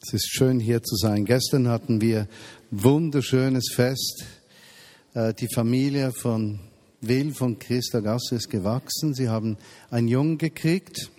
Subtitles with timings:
[0.00, 1.24] Es ist schön hier zu sein.
[1.24, 2.28] Gestern hatten wir
[2.70, 4.24] wunderschönes Fest.
[5.12, 6.60] Äh, die Familie von
[7.00, 9.12] Will von Christa Gasse ist gewachsen.
[9.12, 9.56] Sie haben
[9.90, 11.10] einen Jungen gekriegt.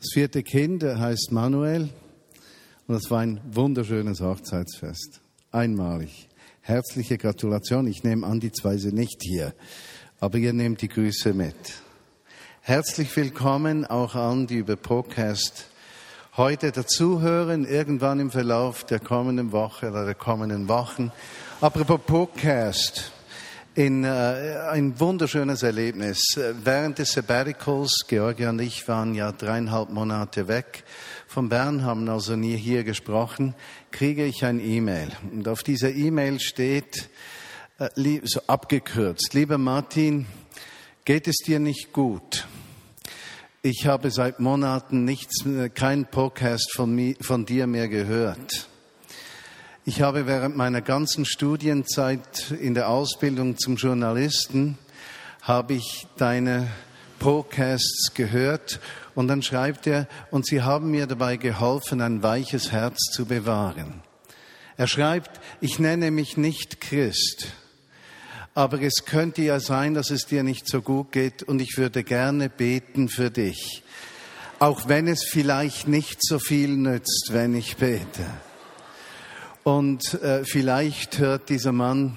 [0.00, 1.88] Das vierte Kind heißt Manuel.
[2.88, 5.20] Und das war ein wunderschönes Hochzeitsfest.
[5.52, 6.28] Einmalig.
[6.62, 7.86] Herzliche Gratulation.
[7.86, 9.54] Ich nehme an, die zwei sind nicht hier.
[10.18, 11.54] Aber ihr nehmt die Grüße mit.
[12.60, 15.68] Herzlich willkommen auch an, die über Podcast
[16.38, 21.12] heute dazuhören, irgendwann im Verlauf der kommenden Woche oder der kommenden Wochen.
[21.60, 23.12] Apropos Podcast,
[23.74, 26.22] in, äh, ein wunderschönes Erlebnis.
[26.64, 30.84] Während des Sabbaticals, Georgia und ich waren ja dreieinhalb Monate weg
[31.26, 33.54] von Bern, haben also nie hier gesprochen,
[33.90, 35.08] kriege ich ein E-Mail.
[35.30, 37.10] Und auf dieser E-Mail steht,
[37.78, 40.24] äh, so abgekürzt, lieber Martin,
[41.04, 42.46] geht es dir nicht gut?
[43.64, 45.44] Ich habe seit Monaten nichts,
[45.74, 48.66] keinen Podcast von, mir, von dir mehr gehört.
[49.84, 54.78] Ich habe während meiner ganzen Studienzeit in der Ausbildung zum Journalisten
[55.42, 56.66] habe ich deine
[57.20, 58.80] Podcasts gehört
[59.14, 64.02] und dann schreibt er, und sie haben mir dabei geholfen, ein weiches Herz zu bewahren.
[64.76, 67.46] Er schreibt, ich nenne mich nicht Christ,
[68.54, 72.04] aber es könnte ja sein, dass es dir nicht so gut geht und ich würde
[72.04, 73.82] gerne beten für dich,
[74.58, 78.26] auch wenn es vielleicht nicht so viel nützt, wenn ich bete.
[79.64, 82.16] Und äh, vielleicht hört dieser Mann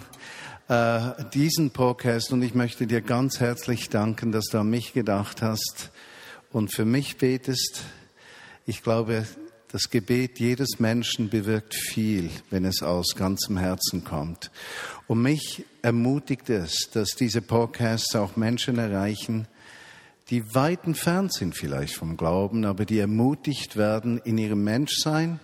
[0.67, 5.41] äh, diesen Podcast und ich möchte dir ganz herzlich danken, dass du an mich gedacht
[5.41, 5.91] hast
[6.51, 7.83] und für mich betest.
[8.65, 9.27] Ich glaube,
[9.75, 14.49] das Gebet jedes Menschen bewirkt viel, wenn es aus ganzem Herzen kommt.
[15.05, 19.49] Und mich ermutigt es, dass diese Podcasts auch Menschen erreichen,
[20.29, 25.41] die weit entfernt sind vielleicht vom Glauben, aber die ermutigt werden in ihrem Menschsein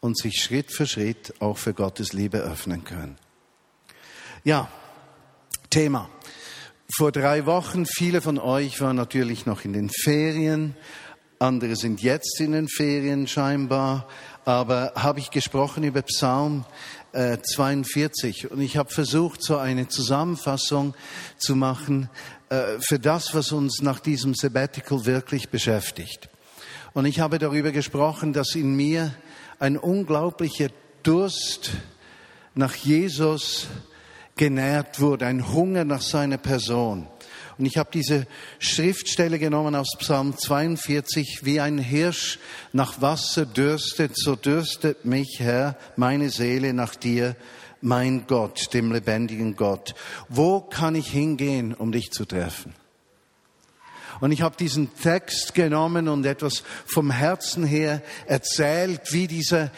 [0.00, 3.18] und sich Schritt für Schritt auch für Gottes Liebe öffnen können.
[4.44, 4.70] Ja,
[5.68, 6.08] Thema.
[6.96, 10.74] Vor drei Wochen, viele von euch waren natürlich noch in den Ferien,
[11.38, 14.08] andere sind jetzt in den Ferien scheinbar,
[14.44, 16.64] aber habe ich gesprochen über Psalm
[17.12, 20.94] äh, 42 und ich habe versucht, so eine Zusammenfassung
[21.36, 22.10] zu machen
[22.48, 26.28] äh, für das, was uns nach diesem Sabbatical wirklich beschäftigt.
[26.92, 29.14] Und ich habe darüber gesprochen, dass in mir
[29.60, 30.70] ein unglaublicher
[31.04, 31.70] Durst
[32.54, 33.68] nach Jesus
[34.36, 37.06] genährt wurde, ein Hunger nach seiner Person.
[37.58, 38.26] Und ich habe diese
[38.60, 42.38] Schriftstelle genommen aus Psalm 42, wie ein Hirsch
[42.72, 47.34] nach Wasser dürstet, so dürstet mich, Herr, meine Seele nach dir,
[47.80, 49.96] mein Gott, dem lebendigen Gott.
[50.28, 52.74] Wo kann ich hingehen, um dich zu treffen?
[54.20, 59.70] Und ich habe diesen Text genommen und etwas vom Herzen her erzählt, wie dieser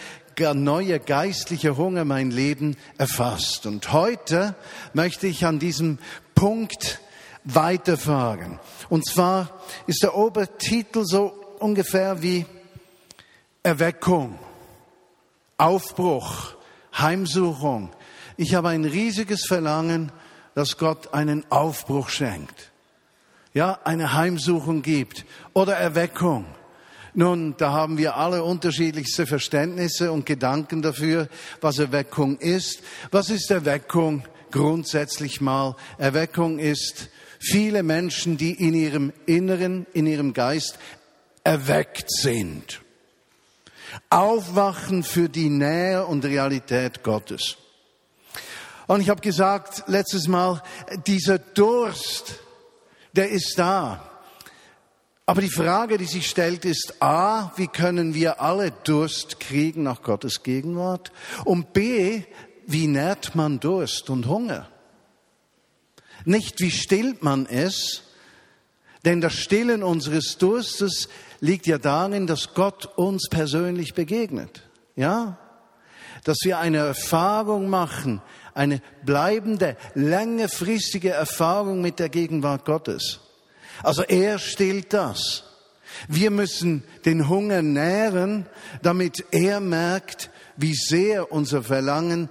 [0.55, 3.67] neue geistliche Hunger mein Leben erfasst.
[3.67, 4.55] Und heute
[4.95, 5.99] möchte ich an diesem
[6.35, 7.01] Punkt
[7.45, 8.59] weiterfahren.
[8.89, 12.47] Und zwar ist der Obertitel so ungefähr wie
[13.63, 14.39] Erweckung,
[15.59, 16.55] Aufbruch,
[16.97, 17.91] Heimsuchung.
[18.37, 20.11] Ich habe ein riesiges Verlangen,
[20.55, 22.71] dass Gott einen Aufbruch schenkt.
[23.53, 26.47] Ja, eine Heimsuchung gibt oder Erweckung.
[27.13, 31.29] Nun, da haben wir alle unterschiedlichste Verständnisse und Gedanken dafür,
[31.61, 32.83] was Erweckung ist.
[33.11, 34.23] Was ist Erweckung?
[34.53, 37.09] Grundsätzlich mal, Erweckung ist
[37.41, 40.79] viele Menschen, die in ihrem Inneren, in ihrem Geist
[41.43, 42.81] erweckt sind.
[44.09, 47.57] Aufwachen für die Nähe und Realität Gottes.
[48.87, 50.63] Und ich habe gesagt letztes Mal,
[51.07, 52.35] dieser Durst,
[53.13, 54.07] der ist da.
[55.27, 60.03] Aber die Frage, die sich stellt, ist A, wie können wir alle Durst kriegen nach
[60.03, 61.13] Gottes Gegenwart?
[61.45, 62.25] Und B,
[62.67, 64.69] wie nährt man Durst und Hunger?
[66.25, 68.03] Nicht wie stillt man es,
[69.05, 71.09] denn das Stillen unseres Durstes
[71.41, 74.63] liegt ja darin, dass Gott uns persönlich begegnet.
[74.95, 75.39] Ja?
[76.25, 78.21] Dass wir eine Erfahrung machen,
[78.53, 83.21] eine bleibende, längerfristige Erfahrung mit der Gegenwart Gottes.
[83.83, 85.45] Also er stillt das.
[86.09, 88.47] Wir müssen den Hunger nähren,
[88.83, 92.29] damit er merkt, wie sehr unser Verlangen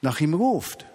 [0.00, 0.86] nach ihm ruft.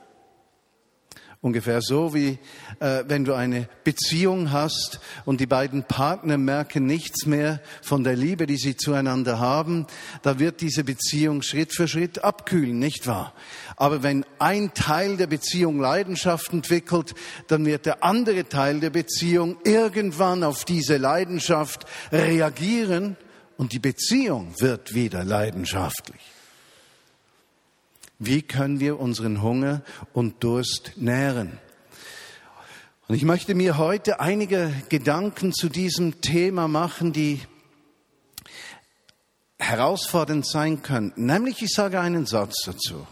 [1.39, 2.39] Ungefähr so wie
[2.79, 8.15] äh, wenn du eine Beziehung hast und die beiden Partner merken nichts mehr von der
[8.15, 9.85] Liebe, die sie zueinander haben,
[10.23, 13.33] da wird diese Beziehung Schritt für Schritt abkühlen, nicht wahr?
[13.75, 17.13] Aber wenn ein Teil der Beziehung Leidenschaft entwickelt,
[17.47, 23.15] dann wird der andere Teil der Beziehung irgendwann auf diese Leidenschaft reagieren
[23.57, 26.36] und die Beziehung wird wieder leidenschaftlich.
[28.19, 29.83] Wie können wir unseren Hunger
[30.13, 31.59] und Durst nähren?
[33.07, 37.41] Und ich möchte mir heute einige Gedanken zu diesem Thema machen, die
[39.59, 41.25] herausfordernd sein könnten.
[41.25, 43.07] Nämlich, ich sage einen Satz dazu.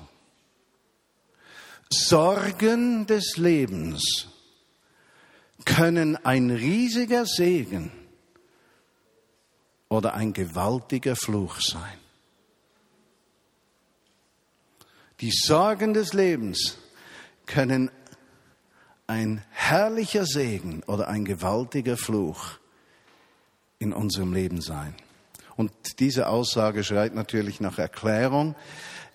[1.89, 4.27] Sorgen des Lebens
[5.65, 7.91] können ein riesiger Segen
[9.87, 12.04] oder ein gewaltiger Fluch sein.
[15.21, 16.77] Die Sorgen des Lebens
[17.45, 17.89] können
[19.07, 22.59] ein herrlicher Segen oder ein gewaltiger Fluch
[23.79, 24.95] in unserem Leben sein.
[25.55, 28.55] Und diese Aussage schreit natürlich nach Erklärung.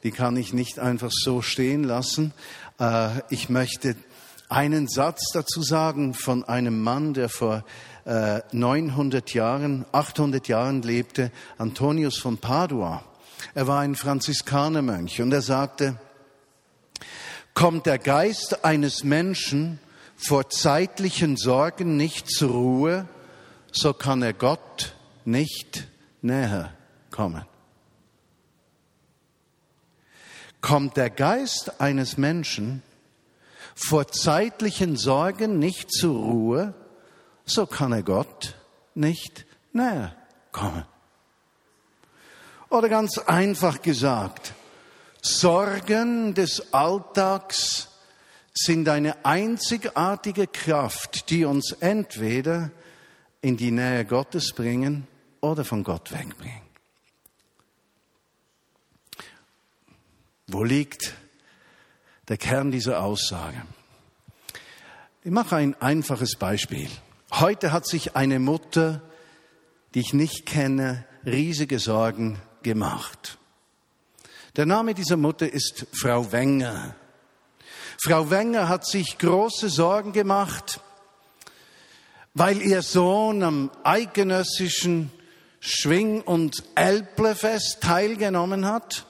[0.03, 2.33] Die kann ich nicht einfach so stehen lassen.
[2.79, 3.95] Äh, ich möchte
[4.49, 7.65] einen Satz dazu sagen von einem Mann, der vor
[8.53, 13.05] 900 äh, Jahren, 800 Jahren lebte, Antonius von Padua.
[13.55, 15.97] Er war ein Franziskanermönch und er sagte,
[17.55, 19.79] kommt der Geist eines Menschen
[20.17, 23.09] vor zeitlichen Sorgen nicht zur Ruhe,
[23.73, 24.95] so kann er Gott
[25.25, 25.87] nicht
[26.23, 26.73] näher
[27.11, 27.45] kommen.
[30.61, 32.83] Kommt der Geist eines Menschen
[33.75, 36.75] vor zeitlichen Sorgen nicht zur Ruhe,
[37.47, 38.57] so kann er Gott
[38.95, 40.15] nicht näher
[40.53, 40.85] kommen.
[42.71, 44.55] Oder ganz einfach gesagt,
[45.21, 47.89] Sorgen des Alltags
[48.55, 52.71] sind eine einzigartige Kraft, die uns entweder
[53.43, 55.09] in die Nähe Gottes bringen
[55.41, 56.63] oder von Gott wegbringen.
[60.47, 61.15] Wo liegt
[62.29, 63.63] der Kern dieser Aussage?
[65.25, 66.89] Ich mache ein einfaches Beispiel.
[67.33, 69.03] Heute hat sich eine Mutter,
[69.95, 73.39] die ich nicht kenne, riesige Sorgen gemacht.
[74.57, 76.95] Der Name dieser Mutter ist Frau Wenger.
[78.03, 80.81] Frau Wenger hat sich große Sorgen gemacht,
[82.35, 85.13] weil ihr Sohn am eidgenössischen
[85.61, 89.07] Schwing- und Elblefest teilgenommen hat.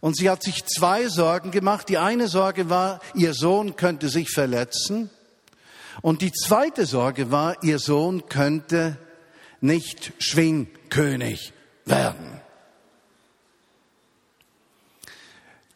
[0.00, 1.88] Und sie hat sich zwei Sorgen gemacht.
[1.88, 5.10] Die eine Sorge war, ihr Sohn könnte sich verletzen.
[6.02, 8.96] Und die zweite Sorge war, ihr Sohn könnte
[9.60, 11.52] nicht Schwingkönig
[11.84, 12.35] werden.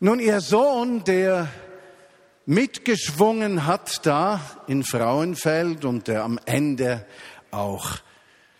[0.02, 1.46] Nun, ihr Sohn, der
[2.46, 7.04] mitgeschwungen hat da in Frauenfeld und der am Ende
[7.50, 7.98] auch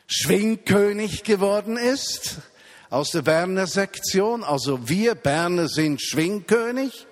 [0.06, 2.42] Schwingkönig geworden ist
[2.90, 4.44] aus der Berner Sektion.
[4.44, 7.06] Also wir Berner sind Schwingkönig.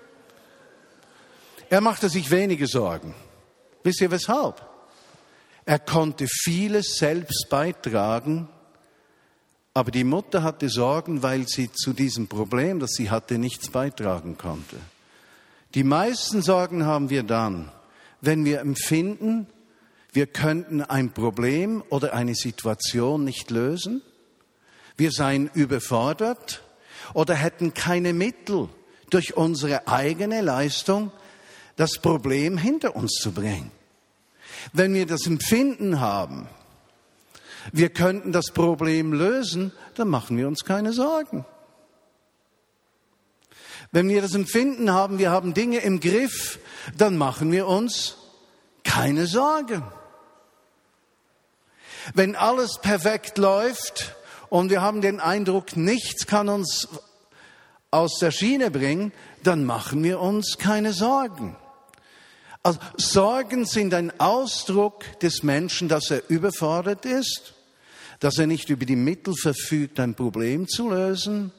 [1.71, 3.15] Er machte sich wenige Sorgen.
[3.81, 4.63] Wisst ihr weshalb?
[5.65, 8.47] Er konnte vieles selbst beitragen,
[9.79, 14.37] aber die Mutter hatte Sorgen, weil sie zu diesem Problem, das sie hatte, nichts beitragen
[14.37, 14.75] konnte.
[15.73, 17.71] Die meisten Sorgen haben wir dann,
[18.19, 19.47] wenn wir empfinden,
[20.11, 24.01] wir könnten ein Problem oder eine Situation nicht lösen,
[24.97, 26.61] wir seien überfordert
[27.13, 28.67] oder hätten keine Mittel
[29.09, 31.09] durch unsere eigene Leistung
[31.77, 33.71] das Problem hinter uns zu bringen.
[34.73, 36.49] Wenn wir das Empfinden haben,
[37.71, 41.45] wir könnten das Problem lösen, dann machen wir uns keine Sorgen.
[43.91, 46.59] Wenn wir das Empfinden haben, wir haben Dinge im Griff,
[46.97, 48.17] dann machen wir uns
[48.83, 49.83] keine Sorgen.
[52.13, 54.15] Wenn alles perfekt läuft
[54.49, 56.87] und wir haben den Eindruck, nichts kann uns
[57.91, 59.11] aus der Schiene bringen,
[59.43, 61.55] dann machen wir uns keine Sorgen.
[62.61, 67.53] Also Sorgen sind ein Ausdruck des Menschen, dass er überfordert ist,
[68.19, 71.51] dass er nicht über die Mittel verfügt, ein Problem zu lösen,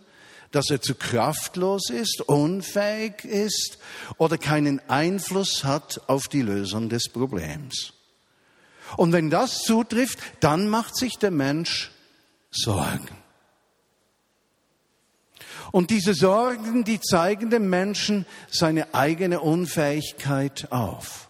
[0.51, 3.79] dass er zu kraftlos ist, unfähig ist
[4.19, 7.93] oder keinen Einfluss hat auf die Lösung des Problems.
[8.97, 11.93] Und wenn das zutrifft, dann macht sich der Mensch
[12.51, 13.17] Sorgen.
[15.71, 21.29] Und diese Sorgen, die zeigen dem Menschen seine eigene Unfähigkeit auf.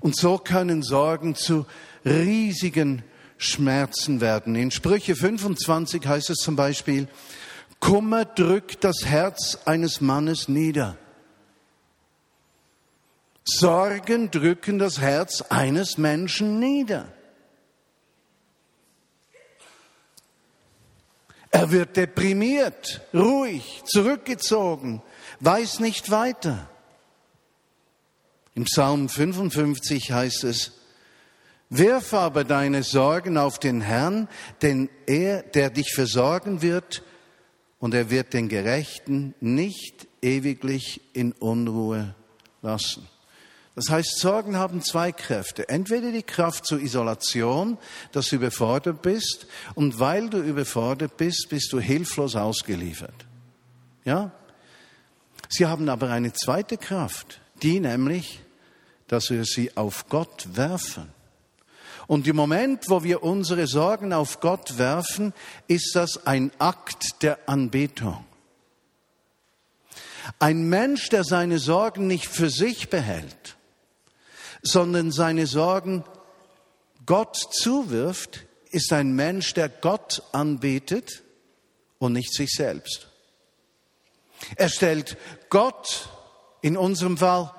[0.00, 1.64] Und so können Sorgen zu
[2.04, 3.02] riesigen
[3.42, 4.54] Schmerzen werden.
[4.54, 7.08] In Sprüche 25 heißt es zum Beispiel,
[7.80, 10.96] Kummer drückt das Herz eines Mannes nieder.
[13.44, 17.12] Sorgen drücken das Herz eines Menschen nieder.
[21.50, 25.02] Er wird deprimiert, ruhig, zurückgezogen,
[25.40, 26.70] weiß nicht weiter.
[28.54, 30.72] Im Psalm 55 heißt es,
[31.74, 34.28] Wirf aber deine Sorgen auf den Herrn,
[34.60, 37.02] denn er, der dich versorgen wird,
[37.78, 42.14] und er wird den Gerechten nicht ewiglich in Unruhe
[42.60, 43.08] lassen.
[43.74, 45.66] Das heißt, Sorgen haben zwei Kräfte.
[45.70, 47.78] Entweder die Kraft zur Isolation,
[48.12, 53.24] dass du überfordert bist, und weil du überfordert bist, bist du hilflos ausgeliefert.
[54.04, 54.30] Ja?
[55.48, 58.42] Sie haben aber eine zweite Kraft, die nämlich,
[59.08, 61.21] dass wir sie auf Gott werfen.
[62.06, 65.32] Und im Moment, wo wir unsere Sorgen auf Gott werfen,
[65.68, 68.24] ist das ein Akt der Anbetung.
[70.38, 73.56] Ein Mensch, der seine Sorgen nicht für sich behält,
[74.62, 76.04] sondern seine Sorgen
[77.06, 81.22] Gott zuwirft, ist ein Mensch, der Gott anbetet
[81.98, 83.08] und nicht sich selbst.
[84.56, 85.16] Er stellt
[85.50, 86.08] Gott
[86.62, 87.52] in unserem Fall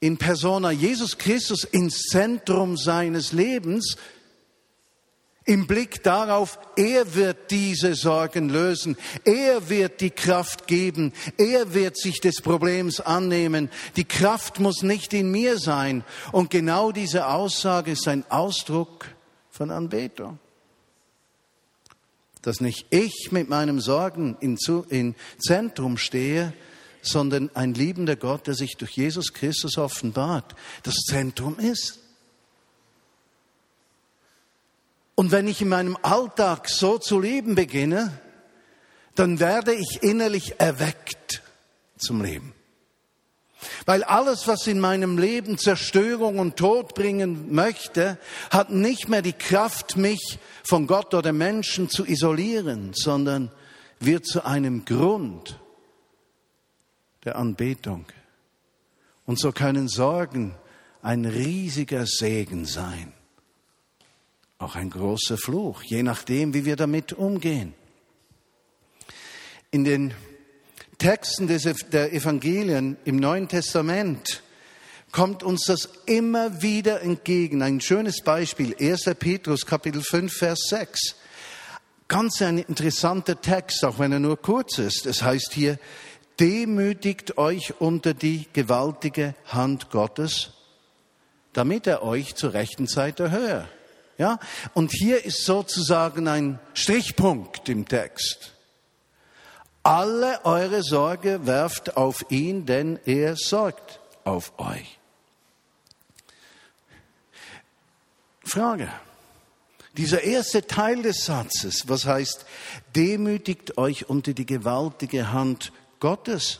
[0.00, 3.96] in persona Jesus Christus ins Zentrum seines Lebens,
[5.46, 11.96] im Blick darauf, er wird diese Sorgen lösen, er wird die Kraft geben, er wird
[11.96, 13.70] sich des Problems annehmen.
[13.96, 16.04] Die Kraft muss nicht in mir sein.
[16.30, 19.06] Und genau diese Aussage ist ein Ausdruck
[19.50, 20.38] von Anbetung.
[22.42, 26.52] Dass nicht ich mit meinem Sorgen im Zentrum stehe,
[27.02, 31.98] sondern ein liebender Gott, der sich durch Jesus Christus offenbart, das Zentrum ist.
[35.14, 38.18] Und wenn ich in meinem Alltag so zu leben beginne,
[39.14, 41.42] dann werde ich innerlich erweckt
[41.98, 42.54] zum Leben.
[43.84, 48.18] Weil alles, was in meinem Leben Zerstörung und Tod bringen möchte,
[48.50, 53.50] hat nicht mehr die Kraft, mich von Gott oder Menschen zu isolieren, sondern
[53.98, 55.58] wird zu einem Grund
[57.24, 58.06] der Anbetung.
[59.26, 60.54] Und so können Sorgen
[61.02, 63.12] ein riesiger Segen sein.
[64.58, 67.74] Auch ein großer Fluch, je nachdem, wie wir damit umgehen.
[69.70, 70.12] In den
[70.98, 74.42] Texten der Evangelien im Neuen Testament
[75.12, 77.62] kommt uns das immer wieder entgegen.
[77.62, 79.04] Ein schönes Beispiel, 1.
[79.18, 81.16] Petrus Kapitel 5, Vers 6.
[82.08, 85.06] Ganz ein interessanter Text, auch wenn er nur kurz ist.
[85.06, 85.78] Es heißt hier,
[86.40, 90.52] demütigt euch unter die gewaltige Hand Gottes,
[91.52, 93.68] damit er euch zur rechten Zeit erhöhe.
[94.16, 94.38] Ja?
[94.74, 98.54] Und hier ist sozusagen ein Strichpunkt im Text.
[99.82, 104.98] Alle eure Sorge werft auf ihn, denn er sorgt auf euch.
[108.44, 108.88] Frage.
[109.96, 112.46] Dieser erste Teil des Satzes, was heißt,
[112.94, 116.58] demütigt euch unter die gewaltige Hand Gottes.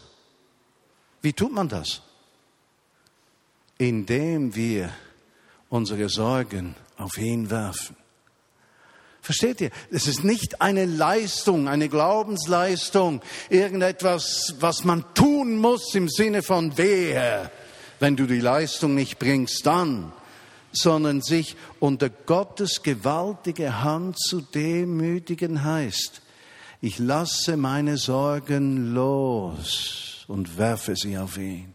[1.23, 2.03] Wie tut man das?
[3.79, 4.91] Indem wir
[5.71, 7.97] unsere Sorgen auf ihn werfen.
[9.23, 9.71] Versteht ihr?
[9.91, 16.77] Es ist nicht eine Leistung, eine Glaubensleistung, irgendetwas, was man tun muss im Sinne von
[16.79, 17.51] wehe.
[17.99, 20.13] Wenn du die Leistung nicht bringst, dann,
[20.73, 26.23] sondern sich unter Gottes gewaltige Hand zu demütigen heißt,
[26.81, 31.75] ich lasse meine Sorgen los und werfe sie auf ihn.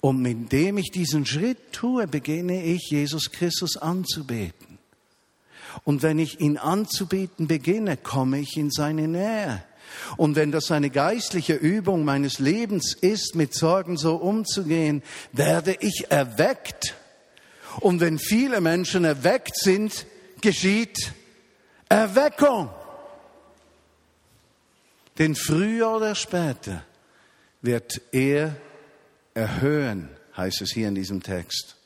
[0.00, 4.78] Und indem ich diesen Schritt tue, beginne ich, Jesus Christus anzubeten.
[5.84, 9.64] Und wenn ich ihn anzubeten beginne, komme ich in seine Nähe.
[10.16, 15.02] Und wenn das eine geistliche Übung meines Lebens ist, mit Sorgen so umzugehen,
[15.32, 16.94] werde ich erweckt.
[17.80, 20.06] Und wenn viele Menschen erweckt sind,
[20.40, 21.12] geschieht
[21.88, 22.70] Erweckung.
[25.18, 26.84] Denn früher oder später
[27.60, 28.56] wird er
[29.34, 31.76] erhöhen, heißt es hier in diesem Text.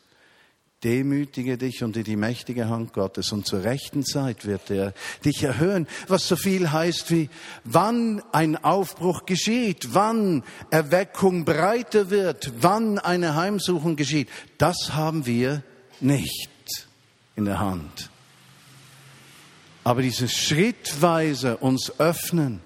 [0.84, 5.86] Demütige dich unter die mächtige Hand Gottes und zur rechten Zeit wird er dich erhöhen,
[6.08, 7.30] was so viel heißt wie,
[7.62, 14.28] wann ein Aufbruch geschieht, wann Erweckung breiter wird, wann eine Heimsuchung geschieht.
[14.58, 15.62] Das haben wir
[16.00, 16.50] nicht
[17.36, 18.10] in der Hand.
[19.84, 22.60] Aber dieses schrittweise uns öffnen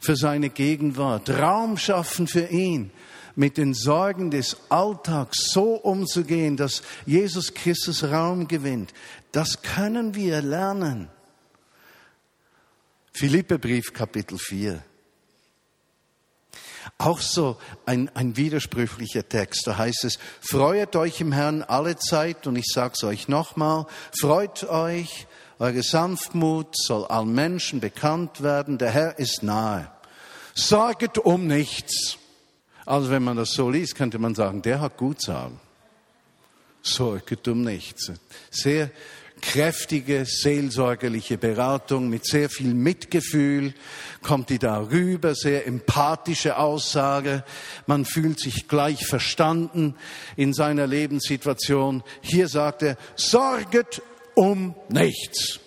[0.00, 2.90] für seine Gegenwart, Raum schaffen für ihn,
[3.36, 8.92] mit den Sorgen des Alltags so umzugehen, dass Jesus Christus Raum gewinnt.
[9.32, 11.08] Das können wir lernen.
[13.12, 14.82] Philippebrief Kapitel 4.
[16.98, 19.66] Auch so ein, ein widersprüchlicher Text.
[19.66, 23.86] Da heißt es, freut euch im Herrn alle Zeit, und ich sage es euch nochmal,
[24.18, 25.26] freut euch,
[25.60, 29.90] eure Sanftmut soll allen Menschen bekannt werden, der Herr ist nahe.
[30.54, 32.18] Sorget um nichts.
[32.86, 35.60] Also wenn man das so liest, könnte man sagen, der hat gut sagen.
[36.82, 38.10] sorget um nichts.
[38.50, 38.90] Sehr
[39.40, 43.74] kräftige seelsorgerliche Beratung mit sehr viel Mitgefühl,
[44.22, 47.44] kommt die darüber, sehr empathische Aussage.
[47.86, 49.94] Man fühlt sich gleich verstanden
[50.36, 52.02] in seiner Lebenssituation.
[52.20, 54.02] Hier sagt er, sorget
[54.40, 55.60] um nichts.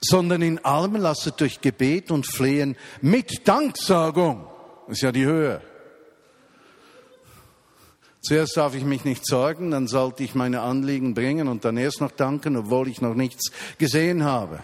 [0.00, 4.46] Sondern in allem lasset durch Gebet und Flehen mit Danksagung,
[4.86, 5.60] das ist ja die Höhe,
[8.20, 12.00] Zuerst darf ich mich nicht sorgen, dann sollte ich meine Anliegen bringen und dann erst
[12.00, 14.58] noch danken, obwohl ich noch nichts gesehen habe.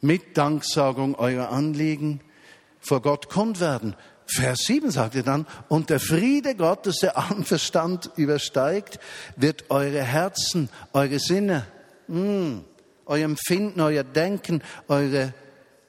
[0.00, 2.20] Mit Danksagung eurer Anliegen
[2.80, 3.94] vor Gott kund werden.
[4.26, 8.98] Vers 7 sagt er dann, und der Friede Gottes, der allen Verstand übersteigt,
[9.36, 11.66] wird eure Herzen, eure Sinne,
[12.08, 12.64] mh, hm,
[13.06, 15.34] euer Empfinden, euer Denken, eure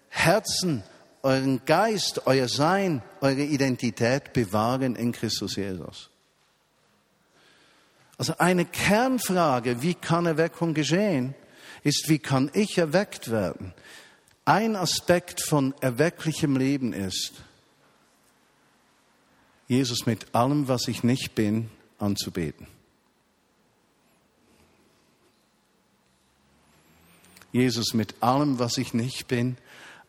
[0.10, 0.84] Herzen
[1.24, 6.10] euren Geist, euer Sein, eure Identität bewahren in Christus Jesus.
[8.18, 11.34] Also eine Kernfrage, wie kann Erweckung geschehen,
[11.84, 13.74] ist, wie kann ich erweckt werden?
[14.46, 17.34] Ein Aspekt von erwecklichem Leben ist,
[19.68, 22.68] Jesus mit allem, was ich nicht bin, anzubeten.
[27.52, 29.58] Jesus mit allem, was ich nicht bin,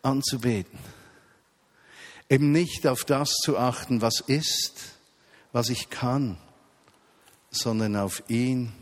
[0.02, 0.78] anzubeten.
[2.28, 4.94] Eben nicht auf das zu achten, was ist,
[5.52, 6.38] was ich kann,
[7.50, 8.72] sondern auf ihn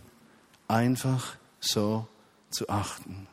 [0.69, 2.07] einfach so
[2.51, 3.27] zu achten.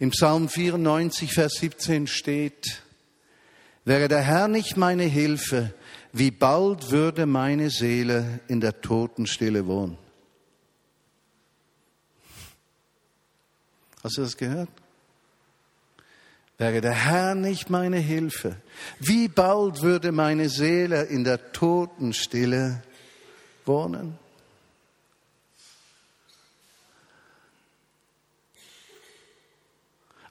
[0.00, 2.82] Im Psalm 94, Vers 17 steht,
[3.84, 5.74] wäre der Herr nicht meine Hilfe,
[6.12, 9.96] wie bald würde meine Seele in der Totenstille wohnen.
[14.02, 14.70] Hast du das gehört?
[16.58, 18.56] Wäre der Herr nicht meine Hilfe,
[18.98, 22.82] wie bald würde meine Seele in der Totenstille
[23.64, 24.18] wohnen?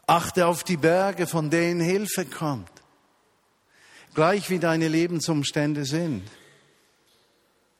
[0.06, 2.72] Achte auf die Berge, von denen Hilfe kommt,
[4.14, 6.24] gleich wie deine Lebensumstände sind.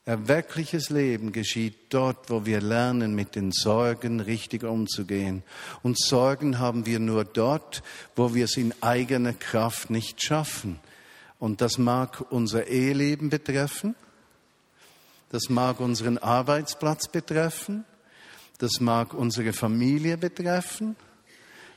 [0.06, 5.42] Erweckliches Leben geschieht dort, wo wir lernen, mit den Sorgen richtig umzugehen.
[5.82, 7.82] Und Sorgen haben wir nur dort,
[8.16, 10.80] wo wir es in eigener Kraft nicht schaffen.
[11.38, 13.94] Und das mag unser Eheleben betreffen,
[15.30, 17.84] das mag unseren Arbeitsplatz betreffen,
[18.58, 20.96] das mag unsere Familie betreffen,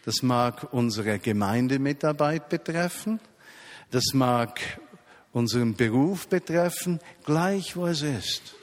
[0.05, 3.19] das mag unsere Gemeindemitarbeit betreffen,
[3.91, 4.60] das mag
[5.32, 8.56] unseren Beruf betreffen, gleich wo es ist.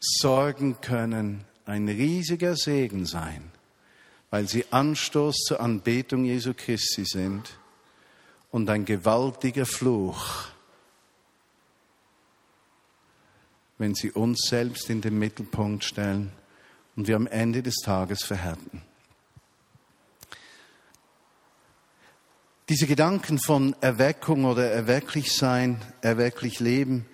[0.00, 3.50] Sorgen können ein riesiger Segen sein,
[4.30, 7.58] weil sie Anstoß zur Anbetung Jesu Christi sind
[8.50, 10.48] und ein gewaltiger Fluch,
[13.78, 16.32] wenn sie uns selbst in den Mittelpunkt stellen
[16.96, 18.82] und wir am Ende des Tages verhärten.
[22.70, 27.04] Diese Gedanken von Erweckung oder erwecklich sein, erwecklich leben,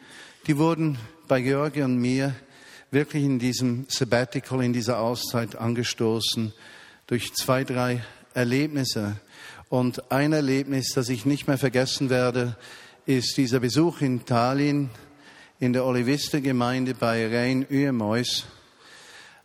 [0.47, 2.37] die wurden bei Georgi und mir
[2.93, 6.53] wirklich in diesem Sabbatical, in dieser Auszeit angestoßen
[7.09, 8.01] durch zwei, drei
[8.33, 9.17] Erlebnisse.
[9.69, 12.57] Und ein Erlebnis, das ich nicht mehr vergessen werde,
[13.05, 14.89] ist dieser Besuch in Tallinn
[15.59, 18.45] in der Olivister-Gemeinde bei Rein Uemois.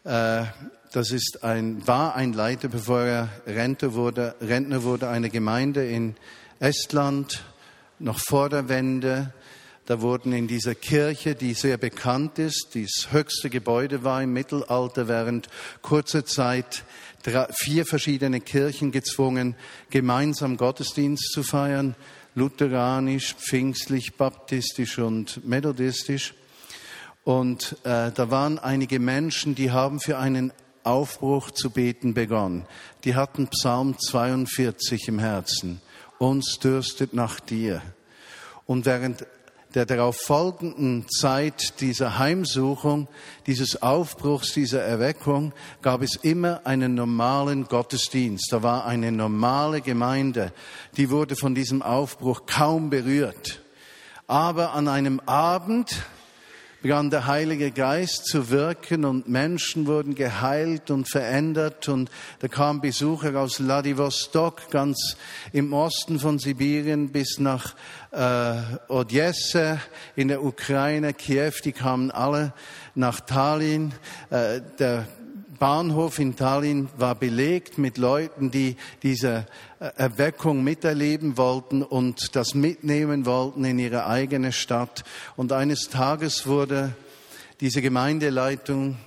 [0.05, 0.43] Äh,
[0.91, 6.15] das ist ein, war ein Leiter, bevor er Rentner wurde, Rentner wurde, eine Gemeinde in
[6.59, 7.43] Estland,
[7.97, 9.33] noch vor der Wende.
[9.87, 14.31] Da wurden in dieser Kirche, die sehr bekannt ist, die das höchste Gebäude war im
[14.31, 15.49] Mittelalter, während
[15.81, 16.83] kurzer Zeit
[17.23, 19.55] drei, vier verschiedene Kirchen gezwungen,
[19.89, 21.95] gemeinsam Gottesdienst zu feiern,
[22.35, 26.35] lutheranisch, pfingstlich, baptistisch und methodistisch.
[27.25, 32.65] Und äh, da waren einige Menschen, die haben für einen Aufbruch zu beten begonnen.
[33.03, 35.81] Die hatten Psalm 42 im Herzen.
[36.19, 37.81] Uns dürstet nach dir.
[38.67, 39.25] Und während
[39.73, 43.07] der darauf folgenden Zeit dieser Heimsuchung,
[43.47, 48.49] dieses Aufbruchs, dieser Erweckung, gab es immer einen normalen Gottesdienst.
[48.51, 50.53] Da war eine normale Gemeinde,
[50.95, 53.61] die wurde von diesem Aufbruch kaum berührt.
[54.27, 56.05] Aber an einem Abend,
[56.85, 62.79] begann der Heilige Geist zu wirken und Menschen wurden geheilt und verändert und da kamen
[62.79, 65.17] Besucher aus Vladivostok, ganz
[65.51, 67.73] im Osten von Sibirien bis nach
[68.11, 69.79] äh, Odessa
[70.15, 72.53] in der Ukraine, Kiew, die kamen alle
[72.93, 73.91] nach Tallinn.
[74.29, 75.07] Äh, der
[75.57, 79.45] Bahnhof in Tallinn war belegt mit Leuten, die diese
[79.79, 85.03] äh, Erweckung miterleben wollten und das mitnehmen wollten in ihre eigene Stadt.
[85.35, 86.95] Und eines Tages wurde
[87.61, 88.97] diese Gemeindeleitung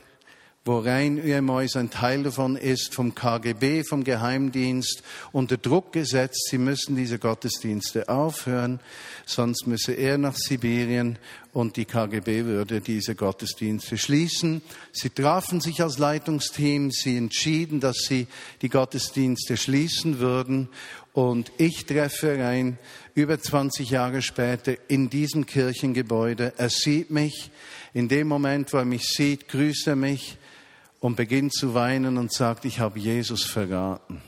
[0.68, 5.02] wo Rhein-Uemois ein Teil davon ist, vom KGB, vom Geheimdienst,
[5.32, 6.48] unter Druck gesetzt.
[6.50, 8.78] Sie müssen diese Gottesdienste aufhören,
[9.24, 11.18] sonst müsse er nach Sibirien
[11.54, 14.60] und die KGB würde diese Gottesdienste schließen.
[14.92, 18.26] Sie trafen sich als Leitungsteam, sie entschieden, dass sie
[18.60, 20.68] die Gottesdienste schließen würden
[21.14, 22.78] und ich treffe rein
[23.14, 26.52] über 20 Jahre später in diesem Kirchengebäude.
[26.58, 27.50] Er sieht mich.
[27.94, 30.36] In dem Moment, wo er mich sieht, grüßt er mich
[31.00, 34.20] und beginnt zu weinen und sagt, ich habe Jesus verraten.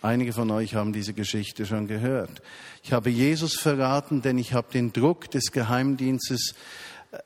[0.00, 2.42] Einige von euch haben diese Geschichte schon gehört.
[2.82, 6.54] Ich habe Jesus verraten, denn ich habe den Druck des Geheimdienstes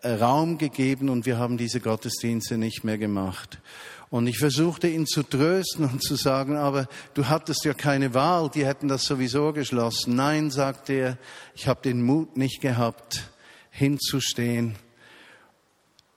[0.03, 3.61] äh, Raum gegeben und wir haben diese Gottesdienste nicht mehr gemacht.
[4.11, 8.51] Und ich versuchte ihn zu trösten und zu sagen, aber du hattest ja keine Wahl,
[8.51, 10.15] die hätten das sowieso geschlossen.
[10.15, 11.19] Nein, sagte er,
[11.55, 13.31] ich habe den Mut nicht gehabt,
[13.71, 14.77] hinzustehen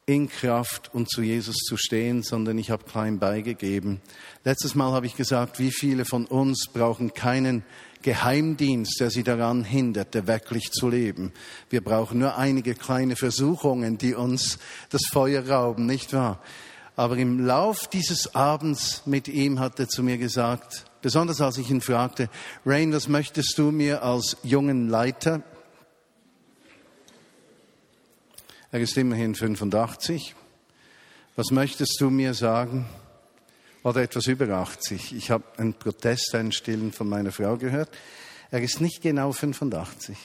[0.10, 4.02] in Kraft und zu Jesus zu stehen, sondern ich habe klein beigegeben.
[4.44, 7.64] Letztes Mal habe ich gesagt, wie viele von uns brauchen keinen
[8.02, 11.32] Geheimdienst, der sie daran hindert, wirklich zu leben.
[11.70, 14.58] Wir brauchen nur einige kleine Versuchungen, die uns
[14.90, 16.42] das Feuer rauben, nicht wahr?
[16.96, 21.70] Aber im Lauf dieses Abends mit ihm hat er zu mir gesagt, besonders als ich
[21.70, 22.30] ihn fragte,
[22.66, 25.44] Rain, was möchtest du mir als jungen Leiter
[28.72, 30.36] Er ist immerhin 85.
[31.36, 32.86] Was möchtest du mir sagen?
[33.82, 35.16] Oder etwas über 80.
[35.16, 37.90] Ich habe einen Protest, einen Stillen von meiner Frau gehört.
[38.52, 40.16] Er ist nicht genau 85.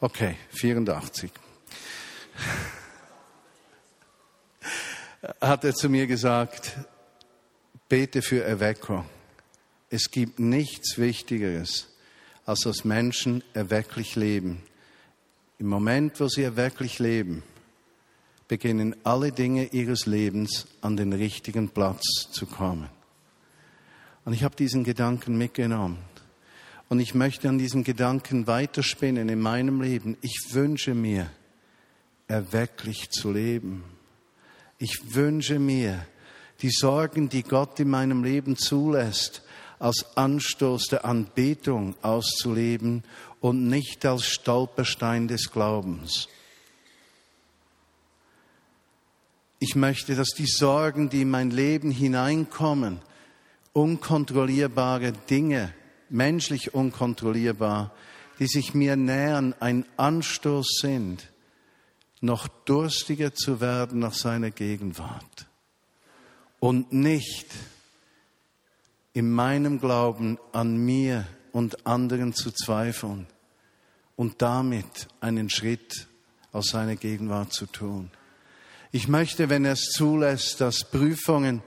[0.00, 1.30] Okay, 84.
[5.40, 6.76] Hat er zu mir gesagt,
[7.88, 9.06] bete für Erweckung.
[9.88, 11.88] Es gibt nichts Wichtigeres,
[12.44, 14.62] als dass Menschen erwecklich leben.
[15.58, 17.42] Im Moment, wo sie erwecklich leben,
[18.48, 22.88] beginnen alle Dinge ihres Lebens an den richtigen Platz zu kommen.
[24.24, 25.98] Und ich habe diesen Gedanken mitgenommen.
[26.88, 30.16] Und ich möchte an diesem Gedanken weiterspinnen in meinem Leben.
[30.20, 31.30] Ich wünsche mir,
[32.28, 33.84] erwecklich zu leben.
[34.78, 36.06] Ich wünsche mir,
[36.62, 39.42] die Sorgen, die Gott in meinem Leben zulässt,
[39.78, 43.02] als Anstoß der Anbetung auszuleben
[43.40, 46.28] und nicht als Stolperstein des Glaubens.
[49.58, 53.00] Ich möchte, dass die Sorgen, die in mein Leben hineinkommen,
[53.72, 55.72] unkontrollierbare Dinge,
[56.08, 57.92] menschlich unkontrollierbar,
[58.38, 61.30] die sich mir nähern, ein Anstoß sind,
[62.20, 65.46] noch durstiger zu werden nach seiner Gegenwart
[66.58, 67.46] und nicht
[69.12, 73.26] in meinem Glauben an mir und anderen zu zweifeln
[74.16, 76.08] und damit einen Schritt
[76.52, 78.10] aus seiner Gegenwart zu tun.
[78.94, 81.64] Ich möchte, wenn er es zulässt, dass Prüfungen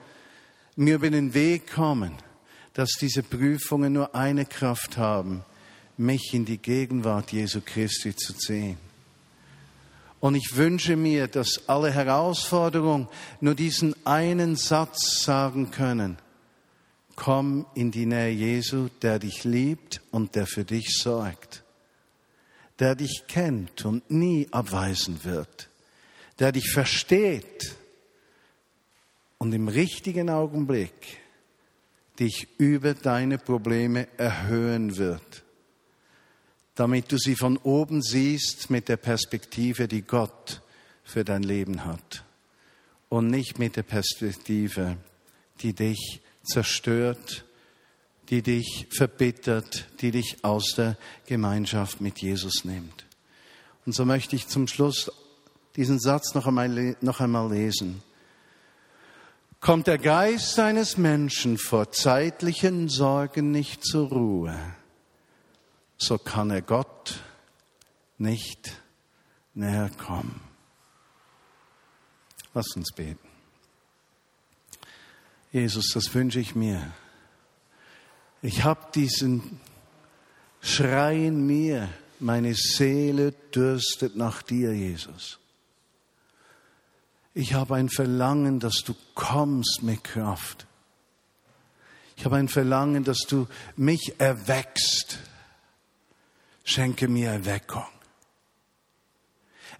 [0.77, 2.13] mir über den Weg kommen,
[2.73, 5.43] dass diese Prüfungen nur eine Kraft haben,
[5.97, 8.77] mich in die Gegenwart Jesu Christi zu ziehen.
[10.21, 13.09] Und ich wünsche mir, dass alle Herausforderungen
[13.41, 16.19] nur diesen einen Satz sagen können.
[17.17, 21.65] Komm in die Nähe Jesu, der dich liebt und der für dich sorgt,
[22.79, 25.67] der dich kennt und nie abweisen wird
[26.39, 27.75] der dich versteht
[29.37, 31.19] und im richtigen Augenblick
[32.19, 35.43] dich über deine Probleme erhöhen wird,
[36.75, 40.61] damit du sie von oben siehst mit der Perspektive, die Gott
[41.03, 42.23] für dein Leben hat
[43.09, 44.97] und nicht mit der Perspektive,
[45.61, 47.45] die dich zerstört,
[48.29, 53.05] die dich verbittert, die dich aus der Gemeinschaft mit Jesus nimmt.
[53.85, 55.11] Und so möchte ich zum Schluss
[55.77, 58.01] diesen Satz noch einmal, noch einmal lesen.
[59.59, 64.57] Kommt der Geist eines Menschen vor zeitlichen Sorgen nicht zur Ruhe,
[65.97, 67.21] so kann er Gott
[68.17, 68.81] nicht
[69.53, 70.41] näher kommen.
[72.53, 73.27] Lass uns beten.
[75.51, 76.91] Jesus, das wünsche ich mir.
[78.41, 79.59] Ich habe diesen
[80.61, 85.39] Schrei in mir, meine Seele dürstet nach dir, Jesus.
[87.37, 90.65] Ich habe ein Verlangen, dass du kommst mit Kraft.
[92.15, 93.45] Ich habe ein Verlangen, dass du
[93.75, 95.19] mich erweckst.
[96.63, 97.85] Schenke mir Erweckung.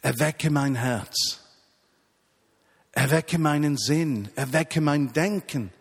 [0.03, 1.39] Erwecke mein Herz.
[2.91, 5.71] Erwecke meinen Sinn, erwecke mein Denken,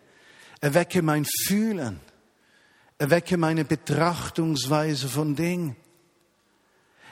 [0.61, 1.99] erwecke mein Fühlen,
[2.97, 5.75] erwecke meine Betrachtungsweise von Dingen,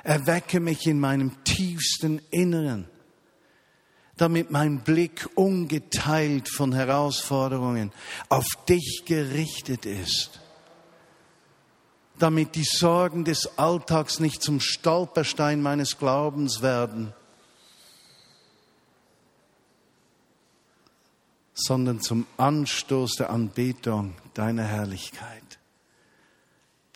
[0.04, 2.88] erwecke mich in meinem tiefsten Inneren,
[4.18, 7.92] damit mein Blick ungeteilt von Herausforderungen
[8.30, 10.40] auf dich gerichtet ist
[12.20, 17.14] damit die Sorgen des Alltags nicht zum Stolperstein meines Glaubens werden,
[21.54, 25.44] sondern zum Anstoß der Anbetung deiner Herrlichkeit.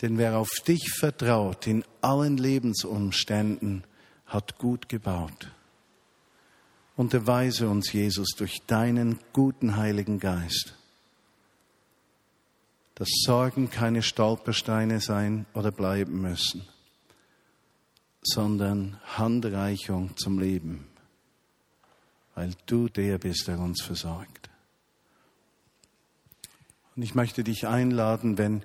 [0.01, 3.84] Denn wer auf dich vertraut in allen Lebensumständen,
[4.25, 5.51] hat gut gebaut.
[6.99, 10.75] Unterweise uns, Jesus, durch deinen guten Heiligen Geist
[12.99, 16.67] dass Sorgen keine Stolpersteine sein oder bleiben müssen,
[18.21, 20.85] sondern Handreichung zum Leben,
[22.35, 24.49] weil du der bist, der uns versorgt.
[26.97, 28.63] Und ich möchte dich einladen, wenn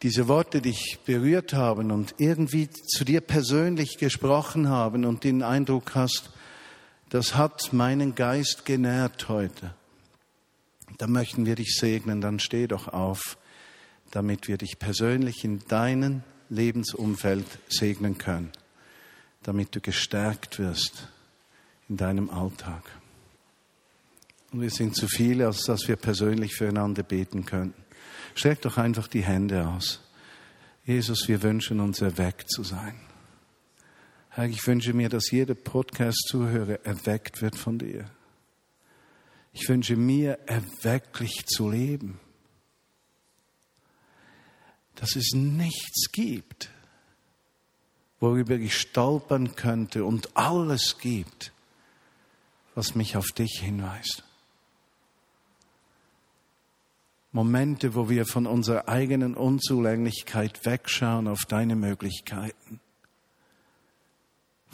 [0.00, 5.94] diese Worte dich berührt haben und irgendwie zu dir persönlich gesprochen haben und den Eindruck
[5.94, 6.30] hast,
[7.14, 9.74] das hat meinen Geist genährt heute
[10.98, 13.36] da möchten wir dich segnen, dann steh doch auf,
[14.10, 18.52] damit wir dich persönlich in deinem Lebensumfeld segnen können,
[19.42, 21.08] damit du gestärkt wirst
[21.88, 22.82] in deinem Alltag.
[24.52, 27.82] Und wir sind zu viele, als dass wir persönlich füreinander beten könnten.
[28.36, 30.00] Streck doch einfach die Hände aus.
[30.86, 32.94] Jesus, wir wünschen uns erweckt zu sein.
[34.36, 38.10] Herr, ich wünsche mir, dass jeder Podcast-Zuhörer erweckt wird von dir.
[39.52, 42.18] Ich wünsche mir, erwecklich zu leben.
[44.96, 46.68] Dass es nichts gibt,
[48.18, 51.52] worüber ich stolpern könnte und alles gibt,
[52.74, 54.24] was mich auf dich hinweist.
[57.30, 62.80] Momente, wo wir von unserer eigenen Unzulänglichkeit wegschauen auf deine Möglichkeiten.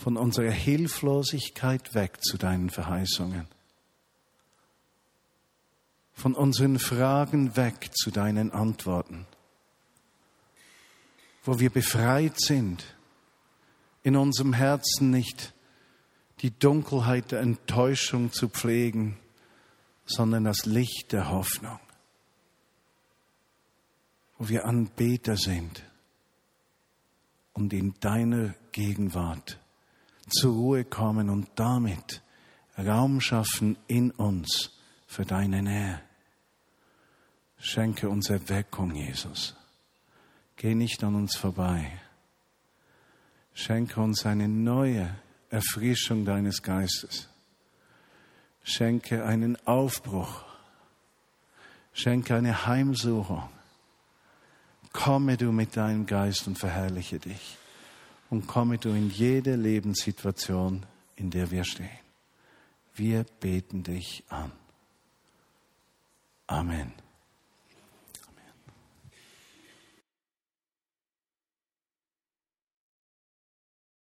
[0.00, 3.46] Von unserer Hilflosigkeit weg zu deinen Verheißungen.
[6.14, 9.26] Von unseren Fragen weg zu deinen Antworten,
[11.44, 12.82] wo wir befreit sind,
[14.02, 15.52] in unserem Herzen nicht
[16.40, 19.18] die Dunkelheit der Enttäuschung zu pflegen,
[20.06, 21.78] sondern das Licht der Hoffnung,
[24.38, 25.82] wo wir Anbeter sind
[27.52, 29.60] und in deiner Gegenwart
[30.30, 32.22] zur Ruhe kommen und damit
[32.78, 34.70] Raum schaffen in uns
[35.06, 36.00] für deine Nähe.
[37.58, 39.54] Schenke uns Erweckung, Jesus.
[40.56, 41.92] Geh nicht an uns vorbei.
[43.52, 45.14] Schenke uns eine neue
[45.50, 47.28] Erfrischung deines Geistes.
[48.62, 50.44] Schenke einen Aufbruch.
[51.92, 53.48] Schenke eine Heimsuchung.
[54.92, 57.59] Komme du mit deinem Geist und verherrliche dich.
[58.30, 61.88] Und komme du in jede Lebenssituation, in der wir stehen.
[62.94, 64.52] Wir beten dich an.
[66.46, 66.92] Amen.